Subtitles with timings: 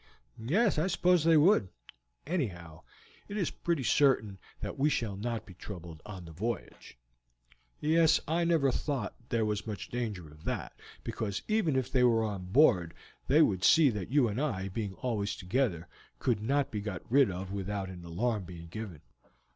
[0.39, 1.69] "Yes, I suppose they would;
[2.25, 2.81] anyhow,
[3.27, 6.97] it is pretty certain that we shall not be troubled on the voyage."
[7.79, 12.23] "Yes, I never thought there was much danger of that, because even if they were
[12.23, 12.95] on board
[13.27, 15.87] they would see that you and I, being always together,
[16.17, 19.01] could not be got rid of without an alarm being given."